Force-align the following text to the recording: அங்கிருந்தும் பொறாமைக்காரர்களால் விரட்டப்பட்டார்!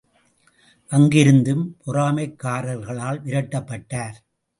அங்கிருந்தும் 0.89 1.61
பொறாமைக்காரர்களால் 1.83 3.21
விரட்டப்பட்டார்! 3.21 4.17